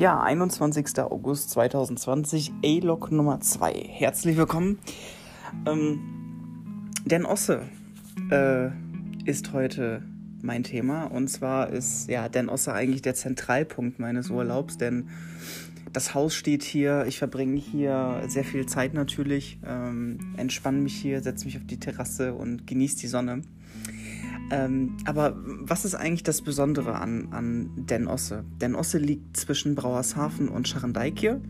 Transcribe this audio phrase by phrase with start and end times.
[0.00, 0.98] Ja, 21.
[1.00, 3.70] August 2020, A-Log Nummer 2.
[3.74, 4.78] Herzlich willkommen.
[5.66, 7.68] Ähm, Dan Osse
[8.30, 8.70] äh,
[9.26, 10.02] ist heute
[10.40, 11.04] mein Thema.
[11.04, 15.10] Und zwar ist ja Dan Osse eigentlich der Zentralpunkt meines Urlaubs, denn
[15.92, 17.04] das Haus steht hier.
[17.06, 21.78] Ich verbringe hier sehr viel Zeit natürlich, ähm, entspanne mich hier, setze mich auf die
[21.78, 23.42] Terrasse und genieße die Sonne.
[24.50, 28.44] Ähm, aber was ist eigentlich das Besondere an, an Den Osse?
[28.60, 31.40] Den Osse liegt zwischen Brauershafen und Scharrendeikje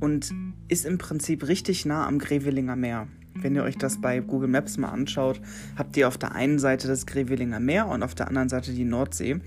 [0.00, 0.32] und
[0.68, 3.06] ist im Prinzip richtig nah am Grevelinger Meer.
[3.34, 5.40] Wenn ihr euch das bei Google Maps mal anschaut,
[5.76, 8.84] habt ihr auf der einen Seite das Grevelinger Meer und auf der anderen Seite die
[8.84, 9.40] Nordsee.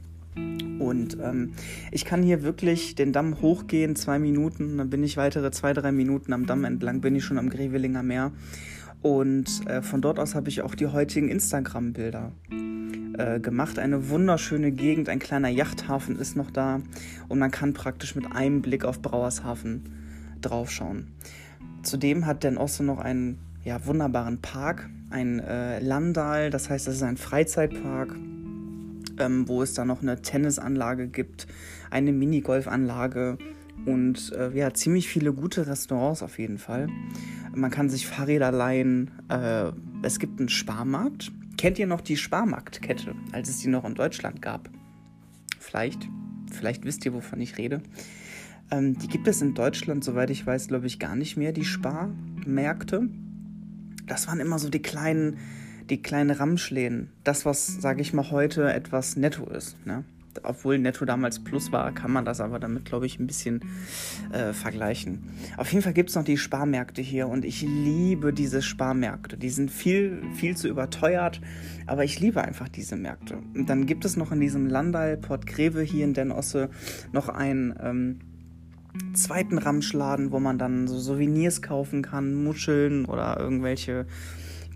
[0.80, 1.53] Und ähm,
[1.91, 5.91] ich kann hier wirklich den Damm hochgehen, zwei Minuten, dann bin ich weitere zwei, drei
[5.91, 8.31] Minuten am Damm entlang, bin ich schon am Grevelinger Meer.
[9.02, 12.33] Und äh, von dort aus habe ich auch die heutigen Instagram-Bilder
[13.17, 13.79] äh, gemacht.
[13.79, 16.81] Eine wunderschöne Gegend, ein kleiner Yachthafen ist noch da
[17.27, 19.83] und man kann praktisch mit einem Blick auf Brauershafen
[20.41, 21.07] draufschauen.
[21.83, 26.95] Zudem hat Den Osse noch einen ja, wunderbaren Park, ein äh, Landal, das heißt, das
[26.95, 28.16] ist ein Freizeitpark,
[29.19, 31.47] ähm, wo es da noch eine Tennisanlage gibt,
[31.89, 33.38] eine Minigolfanlage
[33.85, 36.88] und äh, ja, ziemlich viele gute Restaurants auf jeden Fall.
[37.53, 39.11] Man kann sich Fahrräder leihen.
[39.29, 39.72] Äh,
[40.03, 41.31] es gibt einen Sparmarkt.
[41.58, 44.69] Kennt ihr noch die Sparmarktkette, als es die noch in Deutschland gab?
[45.59, 46.08] Vielleicht,
[46.52, 47.81] vielleicht wisst ihr, wovon ich rede.
[48.69, 51.66] Ähm, die gibt es in Deutschland, soweit ich weiß, glaube ich, gar nicht mehr, die
[51.66, 53.09] Sparmärkte.
[54.05, 55.38] Das waren immer so die kleinen,
[55.89, 57.11] die kleinen Ramschläden.
[57.23, 59.83] Das, was, sage ich mal, heute etwas netto ist.
[59.85, 60.03] Ne?
[60.43, 63.61] Obwohl Netto damals Plus war, kann man das aber damit, glaube ich, ein bisschen
[64.31, 65.23] äh, vergleichen.
[65.57, 69.38] Auf jeden Fall gibt es noch die Sparmärkte hier und ich liebe diese Sparmärkte.
[69.38, 71.41] Die sind viel, viel zu überteuert,
[71.85, 73.38] aber ich liebe einfach diese Märkte.
[73.53, 76.69] Und dann gibt es noch in diesem Landal Port Greve hier in Den Osse
[77.11, 78.19] noch einen ähm,
[79.13, 84.06] zweiten Ramschladen, wo man dann so Souvenirs kaufen kann, Muscheln oder irgendwelche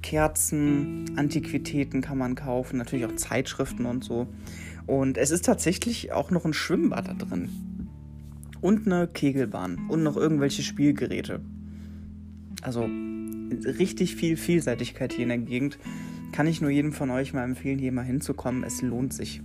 [0.02, 4.28] Kerzen, Antiquitäten kann man kaufen, natürlich auch Zeitschriften und so.
[4.92, 7.48] Und es ist tatsächlich auch noch ein Schwimmbad da drin.
[8.60, 11.40] Und eine Kegelbahn und noch irgendwelche Spielgeräte.
[12.62, 12.90] Also
[13.80, 15.80] richtig viel Vielseitigkeit hier in der Gegend.
[16.34, 18.66] Kann ich nur jedem von euch mal empfehlen, hier mal hinzukommen.
[18.66, 19.42] Es lohnt sich.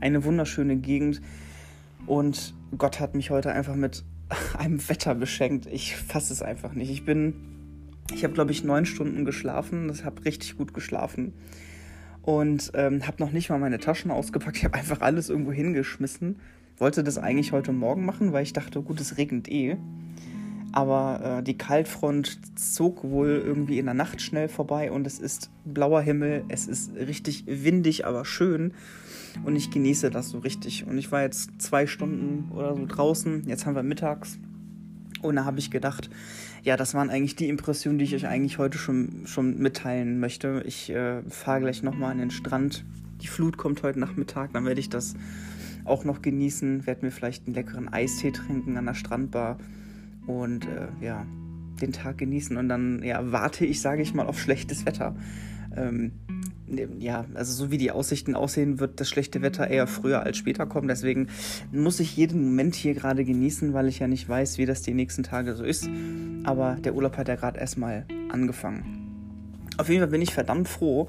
[0.00, 1.22] Eine wunderschöne Gegend.
[2.06, 4.04] Und Gott hat mich heute einfach mit
[4.58, 5.64] einem Wetter beschenkt.
[5.64, 6.90] Ich fasse es einfach nicht.
[6.90, 7.32] Ich bin,
[8.12, 9.88] ich habe glaube ich neun Stunden geschlafen.
[9.88, 11.32] Das habe richtig gut geschlafen
[12.22, 14.58] und ähm, habe noch nicht mal meine Taschen ausgepackt.
[14.58, 16.36] Ich habe einfach alles irgendwo hingeschmissen.
[16.78, 19.76] Wollte das eigentlich heute Morgen machen, weil ich dachte, gut, es regnet eh.
[20.72, 25.50] Aber äh, die Kaltfront zog wohl irgendwie in der Nacht schnell vorbei und es ist
[25.64, 28.72] blauer Himmel, es ist richtig windig, aber schön.
[29.44, 30.86] Und ich genieße das so richtig.
[30.86, 33.44] Und ich war jetzt zwei Stunden oder so draußen.
[33.46, 34.38] Jetzt haben wir mittags.
[35.22, 36.10] Und da habe ich gedacht,
[36.62, 40.62] ja, das waren eigentlich die Impressionen, die ich euch eigentlich heute schon, schon mitteilen möchte.
[40.66, 42.84] Ich äh, fahre gleich nochmal an den Strand.
[43.22, 45.14] Die Flut kommt heute Nachmittag, dann werde ich das
[45.84, 49.58] auch noch genießen, werde mir vielleicht einen leckeren Eistee trinken an der Strandbar
[50.26, 51.26] und äh, ja,
[51.80, 55.14] den Tag genießen und dann ja, warte ich, sage ich mal, auf schlechtes Wetter.
[55.76, 56.12] Ähm,
[56.98, 60.66] ja, also so wie die Aussichten aussehen, wird das schlechte Wetter eher früher als später
[60.66, 60.88] kommen.
[60.88, 61.28] Deswegen
[61.72, 64.94] muss ich jeden Moment hier gerade genießen, weil ich ja nicht weiß, wie das die
[64.94, 65.88] nächsten Tage so ist.
[66.44, 69.10] Aber der Urlaub hat ja gerade erstmal angefangen.
[69.78, 71.08] Auf jeden Fall bin ich verdammt froh.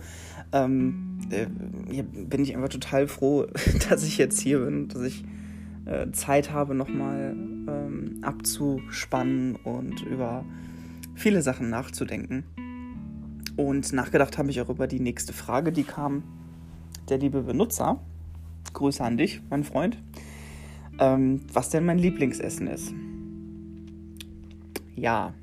[0.53, 3.47] Ähm, äh, bin ich einfach total froh,
[3.89, 5.23] dass ich jetzt hier bin, dass ich
[5.85, 10.45] äh, Zeit habe, nochmal ähm, abzuspannen und über
[11.15, 12.43] viele Sachen nachzudenken.
[13.57, 16.23] Und nachgedacht habe ich auch über die nächste Frage, die kam.
[17.09, 17.99] Der liebe Benutzer,
[18.73, 19.97] Grüße an dich, mein Freund,
[20.99, 22.93] ähm, was denn mein Lieblingsessen ist.
[24.95, 25.33] Ja,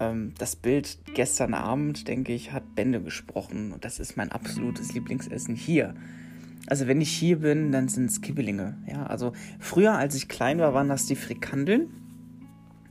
[0.00, 3.72] ähm, das Bild gestern Abend, denke ich, hat Bände gesprochen.
[3.72, 5.94] Und das ist mein absolutes Lieblingsessen hier.
[6.66, 8.78] Also wenn ich hier bin, dann sind es Kibbelinge.
[8.86, 11.88] Ja, also früher, als ich klein war, waren das die Frikandeln.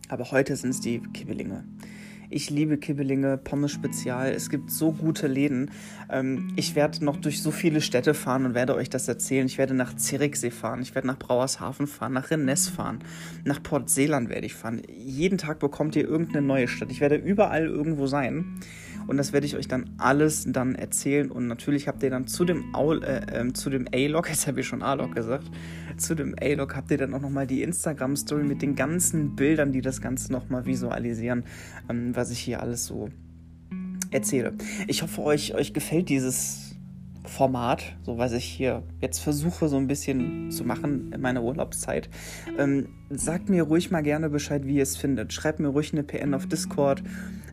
[0.09, 1.63] Aber heute sind es die Kibbelinge.
[2.33, 4.31] Ich liebe Kibbelinge, Pommes Spezial.
[4.31, 5.69] Es gibt so gute Läden.
[6.10, 9.45] Ähm, ich werde noch durch so viele Städte fahren und werde euch das erzählen.
[9.48, 13.00] Ich werde nach Zerichsee fahren, ich werde nach Brauershafen fahren, nach Rennes fahren,
[13.44, 14.81] nach Port Seeland werde ich fahren.
[14.88, 16.89] Jeden Tag bekommt ihr irgendeine neue Stadt.
[16.89, 18.62] Ich werde überall irgendwo sein.
[19.11, 21.29] Und das werde ich euch dann alles dann erzählen.
[21.29, 24.61] Und natürlich habt ihr dann zu dem, Aul, äh, äh, zu dem A-Log, jetzt habe
[24.61, 25.51] ich schon A-Log gesagt,
[25.97, 29.81] zu dem A-Log habt ihr dann auch nochmal die Instagram-Story mit den ganzen Bildern, die
[29.81, 31.43] das Ganze nochmal visualisieren,
[31.89, 33.09] ähm, was ich hier alles so
[34.11, 34.53] erzähle.
[34.87, 36.77] Ich hoffe, euch, euch gefällt dieses
[37.25, 42.09] Format, so was ich hier jetzt versuche so ein bisschen zu machen in meiner Urlaubszeit.
[42.57, 45.33] Ähm, sagt mir ruhig mal gerne Bescheid, wie ihr es findet.
[45.33, 47.03] Schreibt mir ruhig eine PN auf Discord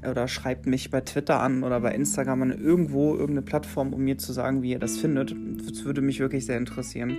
[0.09, 4.19] oder schreibt mich bei Twitter an oder bei Instagram an irgendwo, irgendeine Plattform, um mir
[4.19, 5.35] zu sagen, wie ihr das findet.
[5.67, 7.17] Das würde mich wirklich sehr interessieren.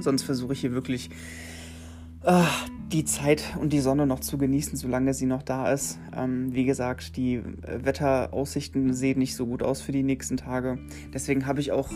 [0.00, 1.10] Sonst versuche ich hier wirklich
[2.24, 2.42] äh,
[2.92, 5.98] die Zeit und die Sonne noch zu genießen, solange sie noch da ist.
[6.16, 10.78] Ähm, wie gesagt, die Wetteraussichten sehen nicht so gut aus für die nächsten Tage.
[11.12, 11.90] Deswegen habe ich auch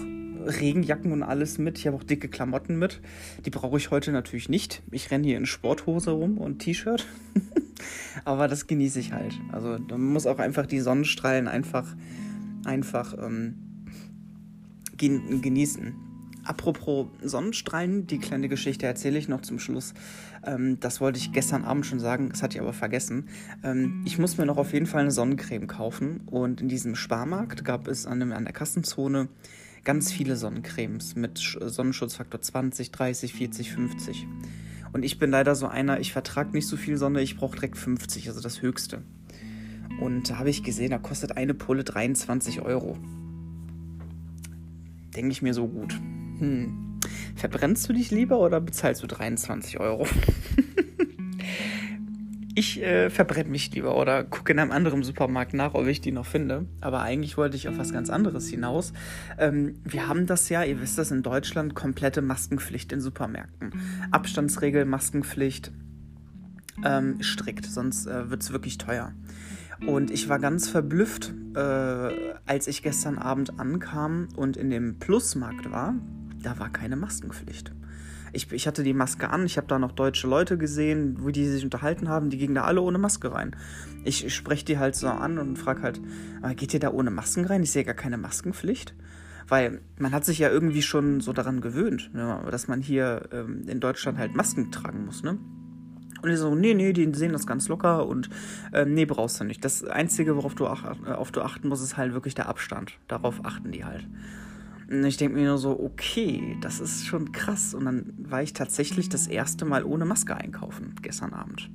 [0.47, 1.79] Regenjacken und alles mit.
[1.79, 3.01] Ich habe auch dicke Klamotten mit.
[3.45, 4.83] Die brauche ich heute natürlich nicht.
[4.91, 7.07] Ich renne hier in Sporthose rum und T-Shirt.
[8.25, 9.35] Aber das genieße ich halt.
[9.51, 11.95] Also man muss auch einfach die Sonnenstrahlen einfach,
[12.65, 13.55] einfach ähm,
[14.97, 15.95] genießen.
[16.45, 19.95] Apropos Sonnenstrahlen, die kleine Geschichte erzähle ich noch zum Schluss.
[20.45, 23.29] Ähm, das wollte ich gestern Abend schon sagen, das hatte ich aber vergessen.
[23.63, 27.65] Ähm, ich muss mir noch auf jeden Fall eine Sonnencreme kaufen und in diesem Sparmarkt
[27.65, 29.29] gab es an, dem, an der Kassenzone
[29.85, 34.27] ganz viele Sonnencremes mit Sonnenschutzfaktor 20, 30, 40, 50.
[34.93, 37.79] Und ich bin leider so einer, ich vertrage nicht so viel Sonne, ich brauche direkt
[37.79, 39.03] 50, also das höchste.
[40.01, 42.99] Und da habe ich gesehen, da kostet eine Pulle 23 Euro.
[45.15, 45.95] Denke ich mir so gut.
[46.39, 46.99] Hm.
[47.37, 50.07] Verbrennst du dich lieber oder bezahlst du 23 Euro?
[52.55, 56.13] ich äh, verbrenne mich lieber oder gucke in einem anderen Supermarkt nach, ob ich die
[56.13, 56.67] noch finde.
[56.81, 58.93] Aber eigentlich wollte ich auf was ganz anderes hinaus.
[59.39, 63.73] Ähm, wir haben das ja, ihr wisst das, in Deutschland komplette Maskenpflicht in Supermärkten.
[64.11, 65.73] Abstandsregel, Maskenpflicht
[66.85, 69.13] ähm, strikt, sonst äh, wird es wirklich teuer.
[69.87, 71.59] Und ich war ganz verblüfft, äh,
[72.47, 75.95] als ich gestern Abend ankam und in dem Plusmarkt war
[76.43, 77.73] da war keine Maskenpflicht.
[78.33, 81.47] Ich, ich hatte die Maske an, ich habe da noch deutsche Leute gesehen, wo die
[81.47, 83.55] sich unterhalten haben, die gingen da alle ohne Maske rein.
[84.05, 86.01] Ich, spreche die halt so an und frage halt,
[86.57, 87.63] geht ihr da ohne Masken rein?
[87.63, 88.95] Ich sehe gar keine Maskenpflicht.
[89.49, 93.65] Weil man hat sich ja irgendwie schon so daran gewöhnt, ne, dass man hier ähm,
[93.67, 95.39] in Deutschland halt Masken tragen muss, ne?
[96.23, 98.31] Und die so, nee, nee, die sehen das ganz locker und
[98.73, 99.65] äh, nee, brauchst du nicht.
[99.65, 102.93] Das Einzige, worauf du, ach, äh, auf du achten musst, ist halt wirklich der Abstand.
[103.09, 104.07] Darauf achten die halt.
[104.93, 107.73] Und ich denke mir nur so, okay, das ist schon krass.
[107.73, 111.71] Und dann war ich tatsächlich das erste Mal ohne Maske einkaufen gestern Abend.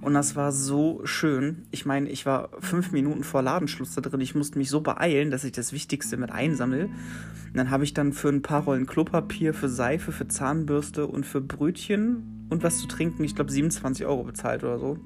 [0.00, 1.66] Und das war so schön.
[1.70, 4.20] Ich meine, ich war fünf Minuten vor Ladenschluss da drin.
[4.20, 6.86] Ich musste mich so beeilen, dass ich das Wichtigste mit einsammle.
[6.86, 11.26] Und dann habe ich dann für ein paar Rollen Klopapier, für Seife, für Zahnbürste und
[11.26, 14.98] für Brötchen und was zu trinken, ich glaube 27 Euro bezahlt oder so.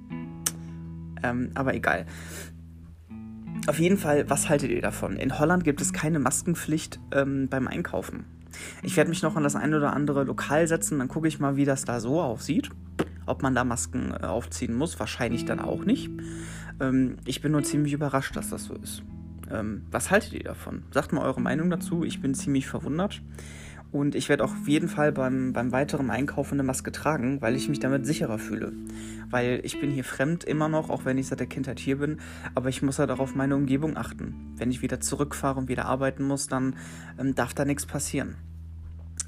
[1.22, 2.06] Ähm, aber egal.
[3.66, 5.16] Auf jeden Fall, was haltet ihr davon?
[5.16, 8.24] In Holland gibt es keine Maskenpflicht ähm, beim Einkaufen.
[8.82, 11.56] Ich werde mich noch an das ein oder andere Lokal setzen, dann gucke ich mal,
[11.56, 12.70] wie das da so aussieht.
[13.26, 16.10] Ob man da Masken äh, aufziehen muss, wahrscheinlich dann auch nicht.
[16.80, 19.02] Ähm, ich bin nur ziemlich überrascht, dass das so ist.
[19.50, 20.84] Ähm, was haltet ihr davon?
[20.90, 22.04] Sagt mal eure Meinung dazu.
[22.04, 23.22] Ich bin ziemlich verwundert.
[23.92, 27.56] Und ich werde auch auf jeden Fall beim, beim weiteren Einkaufen eine Maske tragen, weil
[27.56, 28.72] ich mich damit sicherer fühle.
[29.30, 32.20] Weil ich bin hier fremd immer noch, auch wenn ich seit der Kindheit hier bin.
[32.54, 34.54] Aber ich muss halt auch auf meine Umgebung achten.
[34.56, 36.76] Wenn ich wieder zurückfahre und wieder arbeiten muss, dann
[37.18, 38.36] ähm, darf da nichts passieren.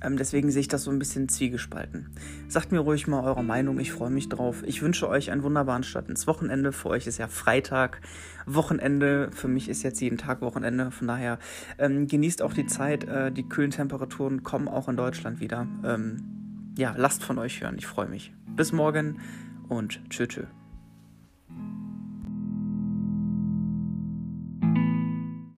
[0.02, 2.10] Ähm, deswegen sehe ich das so ein bisschen zwiegespalten.
[2.48, 4.62] Sagt mir ruhig mal eure Meinung, ich freue mich drauf.
[4.66, 6.72] Ich wünsche euch einen wunderbaren Start ins Wochenende.
[6.72, 8.00] Für euch ist ja Freitag,
[8.46, 9.30] Wochenende.
[9.32, 10.90] Für mich ist jetzt jeden Tag Wochenende.
[10.90, 11.38] Von daher
[11.78, 13.04] ähm, genießt auch die Zeit.
[13.04, 15.66] Äh, die kühlen Temperaturen kommen auch in Deutschland wieder.
[15.84, 17.76] Ähm, ja, lasst von euch hören.
[17.78, 18.32] Ich freue mich.
[18.56, 19.20] Bis morgen
[19.68, 20.28] und tschüss.
[20.28, 20.61] tschüss.